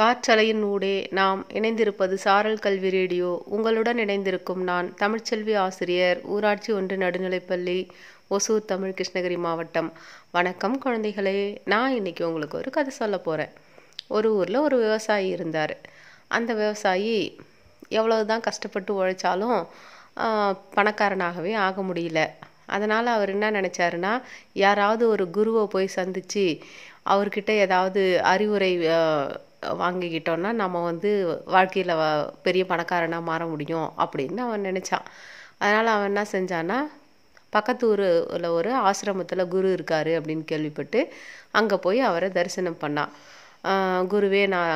காற்றலையின் 0.00 0.62
ஊடே 0.62 1.08
நாம் 1.10 1.40
இணைந்திருப்பது 1.52 2.14
சாரல் 2.24 2.58
கல்வி 2.58 2.90
ரேடியோ. 2.90 3.42
உங்களுடன் 3.46 3.98
இணைந்திருக்கும் 3.98 4.62
நான் 4.62 4.86
தமிழ்ச்செல்வி 5.00 5.54
ஆசிரியர் 5.56 6.20
ஊராட்சி 6.34 6.70
ஒன்று 6.72 6.96
நடுநிலைப்பள்ளி 6.96 7.76
ஒசூர் 8.30 8.68
தமிழ் 8.70 8.94
கிருஷ்ணகிரி 8.96 9.36
மாவட்டம். 9.38 9.92
வணக்கம் 10.30 10.76
குழந்தைகளே. 10.84 11.56
நான் 11.64 11.94
இன்னைக்கு 11.94 12.22
உங்களுக்கு 12.28 12.58
ஒரு 12.58 12.70
கதை 12.70 12.92
சொல்ல 12.92 13.18
போகிறேன் 13.18 13.52
ஒரு 14.08 14.30
ஊரில் 14.36 14.56
ஒரு 14.56 14.78
விவசாயி 14.84 15.28
இருந்தார். 15.28 15.74
அந்த 16.28 16.50
விவசாயி 16.54 17.18
எவ்வளவுதான் 17.88 18.46
கஷ்டப்பட்டு 18.48 18.96
உழைச்சாலும் 19.00 19.66
பணக்காரனாகவே 20.78 21.54
ஆக 21.66 21.82
முடியல. 21.82 22.22
அதனால் 22.76 23.12
அவர் 23.16 23.34
என்ன 23.36 23.50
நினச்சாருன்னா 23.50 24.14
யாராவது 24.64 25.04
ஒரு 25.08 25.30
குருவை 25.30 25.66
போய் 25.66 25.94
சந்தித்து 25.98 26.46
அவர்கிட்ட 27.12 27.50
ஏதாவது 27.66 28.02
அறிவுரை 28.32 28.72
வாங்கிக்கிட்டோன்னா 29.82 30.50
நம்ம 30.62 30.82
வந்து 30.90 31.10
வாழ்க்கையில் 31.54 31.94
பெரிய 32.46 32.64
பணக்காரனாக 32.72 33.28
மாற 33.30 33.42
முடியும் 33.46 33.88
அப்படின்னு 34.04 34.42
அவன் 34.46 34.66
நினச்சான். 34.70 35.06
அதனால் 35.62 35.94
அவன் 35.94 36.10
என்ன 36.12 36.24
செஞ்சான்னா 36.36 36.78
பக்கத்து 37.56 37.84
ஊரில் 37.92 38.48
ஒரு 38.58 38.70
ஆசிரமத்தில் 38.88 39.50
குரு 39.54 39.68
இருக்காரு 39.76 40.12
அப்படின்னு 40.18 40.44
கேள்விப்பட்டு 40.52 41.00
அங்கே 41.60 41.76
போய் 41.86 42.00
அவரை 42.08 42.28
தரிசனம் 42.38 42.82
பண்ணான். 42.84 43.12
குருவே 44.12 44.42
நான் 44.54 44.74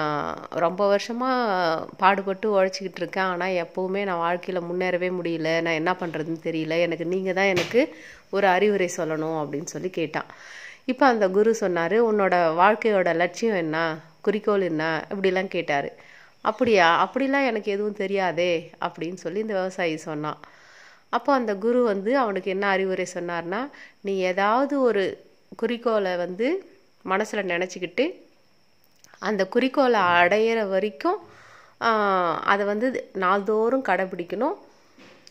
ரொம்ப 0.65 0.83
வருஷமாக 0.93 1.85
பாடுபட்டு 2.01 2.47
உழைச்சிக்கிட்டு 2.57 3.01
இருக்கேன். 3.03 3.31
ஆனால் 3.33 3.55
எப்போவுமே 3.65 4.01
நான் 4.09 4.23
வாழ்க்கையில் 4.25 4.67
முன்னேறவே 4.71 5.11
முடியல. 5.19 5.51
நான் 5.67 5.79
என்ன 5.81 5.93
பண்ணுறதுன்னு 6.01 6.43
தெரியல. 6.49 6.77
எனக்கு 6.87 7.07
நீங்கள் 7.15 7.39
தான் 7.39 7.53
எனக்கு 7.55 7.83
ஒரு 8.37 8.47
அறிவுரை 8.57 8.89
சொல்லணும் 8.99 9.39
அப்படின்னு 9.43 9.71
சொல்லி 9.75 9.91
கேட்டான். 10.01 10.29
இப்போ 10.89 11.05
அந்த 11.07 11.27
குரு 11.37 11.51
சொன்னார் 11.55 11.95
உன்னோட 12.09 12.35
வாழ்க்கையோட 12.61 13.11
லட்சியம் 13.21 13.57
என்ன? 13.57 13.77
குறிக்கோள் 14.21 14.65
என்ன? 14.71 14.83
இப்படிலாம் 15.13 15.55
கேட்டார். 15.55 15.89
அப்படியா? 16.45 16.89
அப்படிலாம் 17.05 17.47
எனக்கு 17.51 17.69
எதுவும் 17.77 18.01
தெரியாதே? 18.03 18.53
அப்படின்னு 18.87 19.19
சொல்லி 19.25 19.41
இந்த 19.45 19.55
விவசாயி 19.61 19.97
சொன்னான். 20.09 20.41
அப்போ 21.17 21.31
அந்த 21.33 21.53
குரு 21.65 21.81
வந்து 21.93 22.13
அவனுக்கு 22.23 22.51
என்ன 22.55 22.67
அறிவுரை 22.75 23.07
சொன்னார்னா 23.15 23.61
நீ 24.07 24.15
ஏதாவது 24.33 24.75
ஒரு 24.89 25.05
குறிக்கோளை 25.57 26.13
வந்து 26.25 26.47
மனசில் 27.05 27.51
நினச்சிக்கிட்டு 27.53 28.05
அந்த 29.29 29.43
குறிக்கோளை 29.55 30.01
அடையிற 30.21 30.61
வரைக்கும் 30.75 31.19
அதை 32.53 32.65
வந்து 32.73 32.89
நாள்தோறும் 33.25 33.87
கடைபிடிக்கணும். 33.89 34.57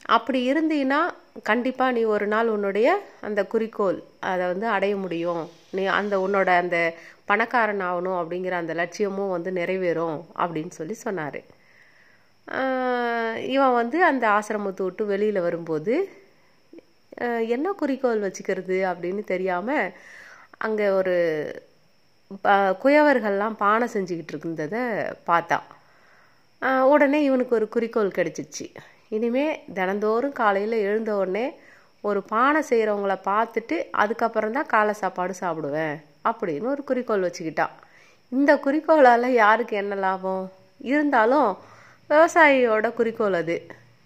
அப்படி 0.06 0.54
இருந்தீன்னா 0.54 1.00
கண்டிப்பாக 1.44 1.92
நீ 1.92 2.02
ஒரு 2.04 2.28
நாள் 2.28 2.48
உன்னுடைய 2.48 3.02
அந்த 3.22 3.46
குறிக்கோள் 3.46 4.04
அதை 4.20 4.46
வந்து 4.46 4.68
அடைய 4.68 4.96
முடியும். 4.96 5.50
நீ 5.70 5.86
அந்த 5.86 6.18
உன்னோட 6.20 6.48
அந்த 6.48 6.94
பணக்காரன் 7.26 7.82
ஆகணும் 7.82 8.18
அப்படிங்கிற 8.22 8.52
அந்த 8.52 8.74
லட்சியமும் 8.74 9.30
வந்து 9.30 9.52
நிறைவேறும் 9.52 10.26
அப்படின்னு 10.36 10.70
சொல்லி 10.70 10.94
சொன்னார். 10.94 11.40
இவன் 13.48 13.74
வந்து 13.74 14.04
அந்த 14.04 14.28
ஆசிரமத்தை 14.28 14.84
விட்டு 14.84 15.06
வெளியில் 15.06 15.42
வரும்போது 15.42 16.10
என்ன 17.48 17.72
குறிக்கோள் 17.72 18.22
வச்சுக்கிறது? 18.22 18.78
அப்படின்னு 18.92 19.24
தெரியாமல் 19.24 19.92
அங்கே 20.58 20.90
ஒரு 20.90 21.16
ப- 22.42 22.78
குயவர்கள்லாம் 22.84 23.54
பானை 23.54 23.88
செஞ்சுக்கிட்டு 23.94 24.36
இருந்ததை 24.38 24.80
பார்த்தான் 25.24 25.64
உடனே 26.90 27.24
இவனுக்கு 27.24 27.56
ஒரு 27.56 27.70
குறிக்கோள் 27.70 28.12
கிடச்சிச்சு. 28.16 28.74
இனிமே 29.12 29.46
தினந்தோறும் 29.74 30.32
காலையில் 30.32 30.72
எழுந்த 30.80 31.16
உடனே 31.16 31.46
ஒரு 32.02 32.24
பானை 32.24 32.62
செய்கிறவங்கள 32.70 33.18
பார்த்துட்டு 33.26 33.88
அதுக்கப்புறம் 33.92 34.52
தான் 34.52 34.66
காலை 34.66 34.94
சாப்பாடு 34.94 35.34
சாப்பிடுவேன் 35.40 35.96
அப்படின்னு 36.26 36.62
ஒரு 36.64 36.84
குறிக்கோள் 36.84 37.22
வச்சுக்கிட்டான் 37.22 37.74
இந்த 38.32 38.58
குறிக்கோளால் 38.58 39.34
யாருக்கு 39.34 39.76
என்ன 39.76 39.96
லாபம்? 39.96 40.44
இருந்தாலும் 40.82 41.50
விவசாயியோட 42.10 42.94
குறிக்கோள் 42.94 43.34
அது. 43.34 43.56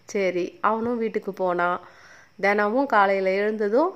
சரி 0.10 0.58
அவனும் 0.62 0.98
வீட்டுக்கு 0.98 1.34
போனான் 1.34 1.80
தினமும் 2.42 2.86
காலையில் 2.86 3.26
எழுந்ததும் 3.26 3.92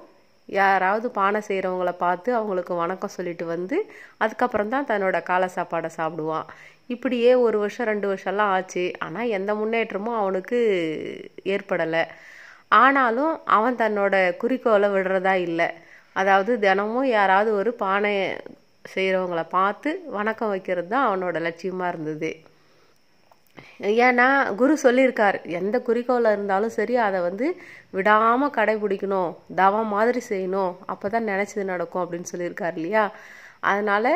யாராவது 0.59 1.07
பானை 1.17 1.39
செய்கிறவங்கள 1.47 1.91
பார்த்து 2.05 2.29
அவங்களுக்கு 2.37 2.73
வணக்கம் 2.81 3.15
சொல்லிட்டு 3.17 3.45
வந்து 3.53 3.77
அதுக்கப்புறம் 4.23 4.71
தான் 4.73 4.89
தன்னோட 4.91 5.17
காலை 5.29 5.47
சாப்பாடை 5.57 5.89
சாப்பிடுவான் 5.99 6.47
இப்படியே 6.93 7.31
ஒரு 7.45 7.57
வருஷம் 7.63 7.89
ரெண்டு 7.91 8.07
வருஷம்லாம் 8.11 8.53
ஆச்சு. 8.55 8.83
ஆனால் 9.05 9.31
எந்த 9.37 9.51
முன்னேற்றமும் 9.59 10.19
அவனுக்கு 10.21 10.59
ஏற்படலை. 11.53 12.03
ஆனாலும் 12.81 13.33
அவன் 13.57 13.79
தன்னோட 13.83 14.15
குறிக்கோளை 14.41 14.89
விடுறதா 14.95 15.35
இல்லை. 15.47 15.69
அதாவது 16.21 16.51
தினமும் 16.65 17.07
யாராவது 17.17 17.51
ஒரு 17.59 17.71
பானை 17.83 18.13
செய்கிறவங்கள 18.93 19.41
பார்த்து 19.57 19.89
வணக்கம் 20.17 20.51
வைக்கிறது 20.53 20.89
தான் 20.93 21.07
அவனோட 21.09 21.37
லட்சியமாக 21.47 21.91
இருந்தது. 21.93 22.31
ஏன்னா 24.07 24.27
குரு 24.59 24.73
சொல்லியிருக்கார். 24.83 25.37
எந்த 25.59 25.75
குறிக்கோளில் 25.87 26.33
இருந்தாலும் 26.35 26.75
சரி 26.77 26.95
அதை 27.05 27.19
வந்து 27.27 27.47
விடாமல் 27.97 28.53
கடைபிடிக்கணும். 28.57 29.31
தவம் 29.61 29.91
மாதிரி 29.95 30.21
செய்யணும். 30.29 30.73
அப்போ 30.91 31.05
தான் 31.15 31.29
நினச்சது 31.31 31.65
நடக்கும் 31.71 32.03
அப்படின்னு 32.03 32.31
சொல்லியிருக்கார் 32.33 32.77
இல்லையா? 32.79 33.03
அதனால் 33.71 34.11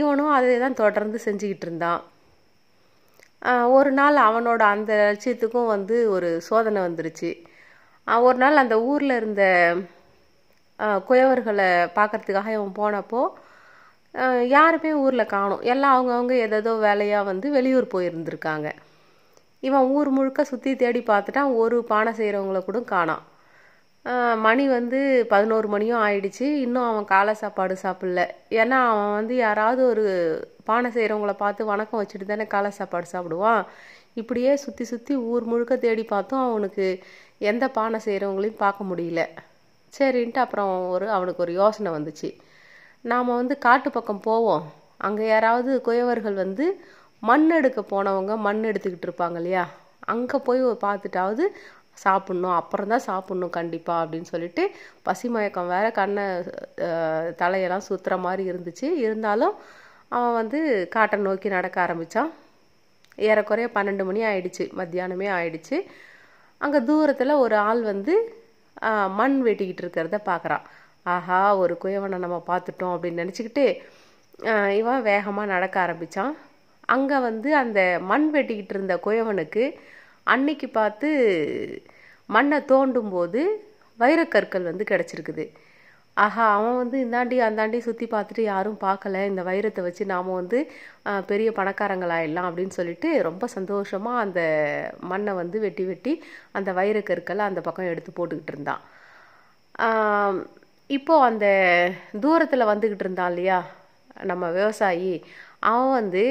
இவனும் 0.00 0.34
அதை 0.36 0.54
தான் 0.64 0.80
தொடர்ந்து 0.82 1.18
செஞ்சுக்கிட்டு 1.26 1.66
இருந்தான். 1.68 2.02
ஒரு 3.76 3.90
நாள் 3.98 4.16
அவனோட 4.28 4.62
அந்த 4.74 4.92
லட்சியத்துக்கும் 5.08 5.72
வந்து 5.74 5.96
ஒரு 6.14 6.28
சோதனை 6.48 6.80
வந்துருச்சு. 6.86 7.30
ஒரு 8.28 8.38
நாள் 8.42 8.62
அந்த 8.62 8.76
ஊரில் 8.90 9.14
இருந்த 9.20 9.42
குயவர்களை 11.08 11.68
பார்க்கறதுக்காக 11.98 12.50
இவன் 12.56 12.78
போனப்போ 12.80 13.22
யாருமே 14.54 14.90
ஊரில் 15.04 15.32
காணும். 15.36 15.62
எல்லாம் 15.72 15.94
அவங்கவுங்க 15.96 16.34
ஏதேதோ 16.44 16.72
வேலையாக 16.86 17.28
வந்து 17.30 17.46
வெளியூர் 17.56 17.86
போயிருந்திருக்காங்க. 17.94 18.68
இவன் 19.68 19.88
ஊர் 19.96 20.08
முழுக்க 20.16 20.40
சுற்றி 20.50 20.70
தேடி 20.82 21.00
பார்த்துட்டான் 21.10 21.54
ஒரு 21.62 21.76
பானை 21.90 22.12
செய்கிறவங்கள 22.20 22.60
கூட 22.64 22.80
காணாம். 22.94 23.24
மணி 24.46 24.64
வந்து 24.76 24.98
பதினோரு 25.32 25.68
மணியும் 25.74 26.02
ஆயிடுச்சு. 26.06 26.46
இன்னும் 26.64 26.88
அவன் 26.90 27.06
காலை 27.12 27.34
சாப்பாடு 27.42 27.74
சாப்பிடல. 27.84 28.22
ஏன்னா 28.60 28.78
அவன் 28.90 29.12
வந்து 29.18 29.34
யாராவது 29.46 29.82
ஒரு 29.92 30.04
பானை 30.68 30.90
செய்கிறவங்கள 30.96 31.32
பார்த்து 31.42 31.70
வணக்கம் 31.72 32.00
வச்சுட்டு 32.00 32.26
தானே 32.32 32.46
காலை 32.54 32.70
சாப்பாடு 32.78 33.08
சாப்பிடுவான். 33.14 33.62
இப்படியே 34.20 34.52
சுற்றி 34.64 34.84
சுற்றி 34.92 35.14
ஊர் 35.32 35.44
முழுக்க 35.52 35.74
தேடி 35.86 36.04
பார்த்தும் 36.14 36.44
அவனுக்கு 36.50 36.86
எந்த 37.50 37.64
பானை 37.78 38.00
செய்கிறவங்களையும் 38.06 38.62
பார்க்க 38.64 38.90
முடியல. 38.90 39.22
சரின்ட்டு 39.92 40.40
அப்புறம் 40.44 40.72
ஒரு 40.94 41.06
அவனுக்கு 41.16 41.44
ஒரு 41.46 41.52
யோசனை 41.62 41.90
வந்துச்சு. 41.96 42.30
நாம் 43.10 43.38
வந்து 43.40 43.54
காட்டு 43.66 43.88
பக்கம் 43.96 44.26
போவோம். 44.28 44.64
அங்கே 45.06 45.24
யாராவது 45.32 45.70
குயவர்கள் 45.86 46.36
வந்து 46.44 46.66
மண் 47.28 47.48
எடுக்க 47.58 47.80
போனவங்க 47.92 48.32
மண் 48.46 48.62
எடுத்துக்கிட்டு 48.70 49.06
இருப்பாங்க 49.08 49.38
இல்லையா? 49.40 49.64
அங்கே 50.12 50.38
போய் 50.46 50.62
பார்த்துட்டாவது 50.84 51.44
சாப்பிட்ணும். 52.04 52.54
அப்புறம் 52.60 52.90
தான் 52.92 53.04
சாப்பிட்ணும் 53.10 53.52
கண்டிப்பாக 53.58 54.02
அப்படின்னு 54.04 54.28
சொல்லிட்டு 54.32 54.62
பசி 55.06 55.26
மயக்கம் 55.34 55.72
வேற 55.74 55.86
கண்ணை 55.98 56.24
தலையெல்லாம் 57.42 57.86
சுற்றுற 57.88 58.16
மாதிரி 58.26 58.42
இருந்துச்சு. 58.52 58.88
இருந்தாலும் 59.04 59.54
அவன் 60.16 60.36
வந்து 60.40 60.58
காட்டை 60.96 61.18
நோக்கி 61.28 61.48
நடக்க 61.56 61.78
ஆரம்பித்தான் 61.84 62.30
ஏறக்குறைய 63.28 63.68
பன்னெண்டு 63.76 64.04
மணி 64.08 64.20
ஆயிடுச்சு. 64.30 64.64
மத்தியானமே 64.80 65.28
ஆயிடுச்சு. 65.38 65.76
அங்கே 66.64 66.80
தூரத்தில் 66.90 67.40
ஒரு 67.44 67.56
ஆள் 67.68 67.82
வந்து 67.92 68.14
மண் 69.20 69.36
வெட்டிக்கிட்டு 69.46 69.82
இருக்கிறத 69.84 70.18
பார்க்குறான். 70.30 70.66
ஆஹா 71.14 71.40
ஒரு 71.62 71.74
குயவனை 71.82 72.18
நம்ம 72.24 72.38
பார்த்துட்டோம் 72.50 72.94
அப்படின்னு 72.94 73.22
நினச்சிக்கிட்டு 73.22 73.66
இவன் 74.78 75.06
வேகமாக 75.10 75.52
நடக்க 75.54 75.76
ஆரம்பித்தான் 75.84 76.32
அங்கே 76.94 77.18
வந்து 77.28 77.50
அந்த 77.62 77.80
மண் 78.10 78.26
வெட்டிக்கிட்டு 78.34 78.74
இருந்த 78.74 78.94
குயவனுக்கு 79.06 79.64
அன்னைக்கு 80.34 80.68
பார்த்து 80.78 81.08
மண்ணை 82.28 82.58
தோண்டும் 82.70 83.12
போது 83.14 83.40
வைரக்கற்கள் 83.98 84.68
வந்து 84.70 84.84
கிடச்சிருக்குது. 84.90 85.44
ஆஹா 86.16 86.44
அவன் 86.56 86.76
வந்து 86.80 86.96
இந்தாண்டி 87.04 87.36
அந்தாண்டி 87.46 87.78
சுற்றி 87.86 88.06
பார்த்துட்டு 88.12 88.42
யாரும் 88.52 88.78
பார்க்கல. 88.84 89.16
இந்த 89.30 89.42
வைரத்தை 89.50 89.82
வச்சு 89.86 90.04
நாம் 90.12 90.30
வந்து 90.40 90.58
பெரிய 91.30 91.48
பணக்காரங்களாயிடலாம் 91.58 92.48
அப்படின்னு 92.50 92.78
சொல்லிட்டு 92.78 93.08
ரொம்ப 93.28 93.46
சந்தோஷமாக 93.56 94.22
அந்த 94.24 94.40
மண்ணை 95.12 95.34
வந்து 95.42 95.58
வெட்டி 95.66 95.86
வெட்டி 95.90 96.14
அந்த 96.58 96.72
வைரக்கற்களை 96.80 97.44
அந்த 97.50 97.62
பக்கம் 97.68 97.90
எடுத்து 97.92 98.12
போட்டுக்கிட்டு 98.18 98.54
இருந்தான். 98.54 98.82
இப்போ 100.90 101.14
அந்த 101.24 101.46
தூரத்தில் 102.20 102.70
வந்துக்கிட்டு 102.70 103.04
இருந்தான் 103.04 103.30
இல்லையா 103.30 103.58
நம்ம 104.24 104.50
விவசாயி 104.50 105.14
அவன் 105.60 105.90
வந்து 105.90 106.24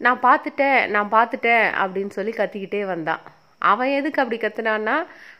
நான் 0.00 0.20
பார்த்துட்டேன் 0.22 0.78
நான் 0.90 1.10
பார்த்துட்டேன் 1.16 1.66
அப்படின்னு 1.82 2.08
சொல்லி 2.08 2.32
கத்திக்கிட்டே 2.36 2.80
வந்தான். 2.86 3.22
அவன் 3.62 3.90
எதுக்கு 3.98 4.20
அப்படி 4.22 4.38
கத்துனான்னா 4.40 4.94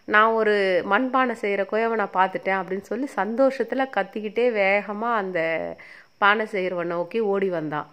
நான் 0.04 0.36
ஒரு 0.40 0.54
மண்பானை 0.92 1.34
செய்கிற 1.42 1.62
குயவனை 1.70 2.06
பார்த்துட்டேன் 2.18 2.58
அப்படின்னு 2.60 2.86
சொல்லி 2.90 3.06
சந்தோஷத்தில் 3.20 3.92
கத்திக்கிட்டே 3.96 4.46
வேகமாக 4.52 5.20
அந்த 5.22 5.40
பானை 6.18 6.46
செய்கிறவனை 6.52 6.92
நோக்கி 6.96 7.20
ஓடி 7.32 7.48
வந்தான். 7.48 7.88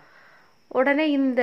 உடனே 0.71 1.05
இந்த 1.11 1.41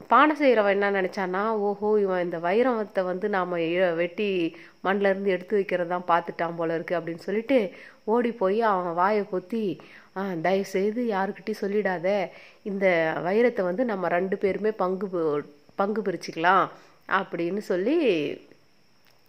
பானை 0.00 0.34
செய்கிறவன் 0.36 0.74
என்ன 0.76 0.88
நினச்சான்னா 0.90 1.40
ஓஹோ 1.68 1.88
இவன் 2.00 2.24
இந்த 2.24 2.38
வைரத்தை 2.38 3.02
வந்து 3.04 3.28
நாம் 3.28 3.54
வெட்டி 4.00 4.28
மண்ணில் 4.80 5.08
இருந்து 5.10 5.30
எடுத்து 5.30 5.54
வைக்கிறதான் 5.58 6.06
பார்த்துட்டான் 6.10 6.56
போல 6.56 6.76
இருக்குது 6.78 6.98
அப்படின்னு 6.98 7.26
சொல்லிட்டு 7.26 7.58
ஓடி 8.04 8.30
போய் 8.32 8.60
அவன் 8.60 8.98
வாயை 9.00 9.24
பொத்தி 9.32 9.62
தயவுசெய்து 10.14 10.42
தயவு 10.46 10.64
செய்து 10.64 11.02
யாருக்கிட்டையும் 11.14 11.62
சொல்லிடாத. 11.64 12.06
இந்த 12.62 12.86
வைரத்தை 13.26 13.62
வந்து 13.62 13.84
நம்ம 13.84 14.08
ரெண்டு 14.08 14.38
பேருமே 14.38 14.72
பங்கு 14.82 15.08
பங்கு 15.76 16.00
பிரிச்சுக்கலாம் 16.02 16.64
அப்படின்னு 17.18 17.62
சொல்லி 17.72 17.96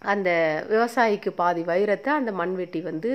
அந்த 0.01 0.29
விவசாயிக்கு 0.69 1.31
பாதி 1.41 1.61
வைரத்தை 1.61 2.11
அந்த 2.19 2.31
மண்வெட்டி 2.31 2.81
வந்து 2.81 3.11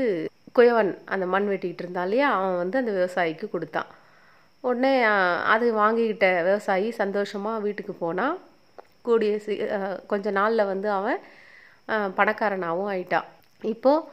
குயவன் 0.57 0.93
அந்த 1.05 1.27
மண் 1.27 1.49
வெட்டிக்கிட்டு 1.49 1.85
இருந்தாலே 1.85 2.21
அவன் 2.21 2.57
வந்து 2.57 2.79
அந்த 2.79 2.93
விவசாயிக்கு 2.99 3.47
கொடுத்தான். 3.51 3.91
உடனே 4.65 4.93
அது 5.47 5.67
வாங்கிக்கிட்ட 5.75 6.29
விவசாயி 6.43 6.89
சந்தோஷமாக 6.93 7.63
வீட்டுக்கு 7.63 7.95
போனான் 7.95 8.37
கூடிய 9.03 9.33
சீ 9.39 9.55
கொஞ்ச 10.07 10.31
நாளில் 10.31 10.69
வந்து 10.69 10.89
அவன் 10.91 11.19
பணக்காரனாகவும் 12.17 12.91
ஆயிட்டான் 12.91 13.29
இப்போது 13.63 14.07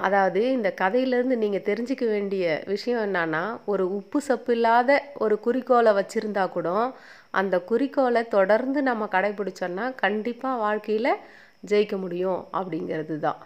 அதாவது 0.00 0.40
இந்த 0.50 0.68
கதையிலேருந்து 0.80 1.36
நீங்கள் 1.36 1.66
தெரிஞ்சுக்க 1.66 2.04
வேண்டிய 2.06 2.46
விஷயம் 2.66 3.02
என்னன்னா 3.04 3.44
ஒரு 3.64 3.84
உப்பு 3.90 4.18
சப்பு 4.20 4.52
இல்லாத 4.52 4.90
ஒரு 5.14 5.36
குறிக்கோளை 5.40 5.92
வச்சுருந்தா 5.92 6.44
கூட 6.48 6.68
அந்த 7.30 7.56
குறிக்கோளை 7.60 8.22
தொடர்ந்து 8.28 8.82
நம்ம 8.82 9.08
கடைபிடிச்சோன்னா 9.12 9.86
கண்டிப்பாக 9.94 10.56
வாழ்க்கையில் 10.56 11.12
ஜெயிக்க 11.68 11.96
முடியும் 11.96 12.40
அப்படிங்கிறது 12.52 13.16
தான் 13.18 13.40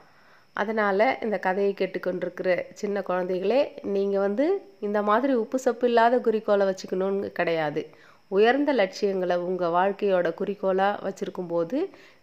அதனால் 0.61 1.07
இந்த 1.25 1.37
கதையை 1.47 1.73
கேட்டுக்கொண்டிருக்கிற 1.81 2.51
சின்ன 2.81 3.03
குழந்தைகளே 3.09 3.61
நீங்கள் 3.95 4.25
வந்து 4.27 4.47
இந்த 4.87 4.99
மாதிரி 5.09 5.33
உப்பு 5.43 5.59
சப்பு 5.67 5.87
இல்லாத 5.91 6.21
குறிக்கோளை 6.27 6.67
வச்சுக்கணும்னு 6.71 7.31
கிடையாது. 7.39 7.83
உயர்ந்த 8.31 8.71
லட்சியங்களை 8.81 9.37
உங்கள் 9.49 9.75
வாழ்க்கையோட 9.79 10.29
குறிக்கோளாக 10.41 11.03
வச்சுருக்கும் 11.07 11.51
போது 11.55 11.79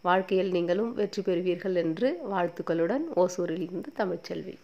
வாழ்க்கையில் 0.09 0.53
நீங்களும் 0.57 0.91
வெற்றி 1.01 1.23
பெறுவீர்கள் 1.27 1.77
என்று 1.83 2.09
வாழ்த்துக்களுடன் 2.33 3.05
ஓசூரிலிருந்து 3.23 3.91
தமிழ்ச்செல்வி. 4.01 4.55